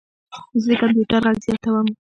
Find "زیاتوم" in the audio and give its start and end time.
1.45-1.87